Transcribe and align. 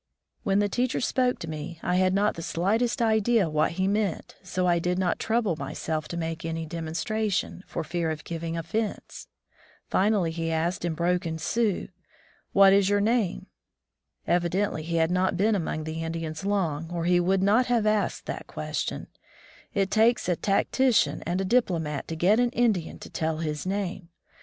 When 0.41 0.57
the 0.57 0.67
teacher 0.67 0.99
spoke 0.99 1.37
to 1.37 1.47
me, 1.47 1.79
I 1.83 1.97
had 1.97 2.11
not 2.11 2.33
the 2.33 2.41
slightest 2.41 3.03
idea 3.03 3.47
what 3.47 3.73
he 3.73 3.87
meant, 3.87 4.35
so 4.41 4.65
I 4.65 4.79
did 4.79 4.97
not 4.97 5.19
trouble 5.19 5.55
myself 5.57 6.07
to 6.07 6.17
make 6.17 6.43
any 6.43 6.65
demonstration, 6.65 7.63
for 7.67 7.83
fear 7.83 8.09
of 8.09 8.23
giving 8.23 8.57
offense. 8.57 9.27
Finally 9.91 10.31
he 10.31 10.51
asked 10.51 10.83
in 10.83 10.95
broken 10.95 11.37
Sioux: 11.37 11.89
"What 12.51 12.73
is 12.73 12.89
your 12.89 12.99
name?'* 12.99 13.45
Evidently 14.25 14.81
he 14.81 14.95
had 14.95 15.11
not 15.11 15.37
been 15.37 15.53
among 15.53 15.83
the 15.83 16.01
Indians 16.03 16.43
long, 16.47 16.89
or 16.91 17.05
he 17.05 17.19
would 17.19 17.43
not 17.43 17.67
have 17.67 17.85
asked 17.85 18.25
that 18.25 18.47
ques 18.47 18.77
tion. 18.79 19.05
It 19.75 19.91
takes 19.91 20.27
a 20.27 20.35
tactician 20.35 21.21
and 21.27 21.39
a 21.39 21.45
diplomat 21.45 22.07
to 22.07 22.15
get 22.15 22.39
an 22.39 22.49
Indian 22.53 22.97
to 22.97 23.09
tell 23.11 23.37
his 23.37 23.67
name! 23.67 24.09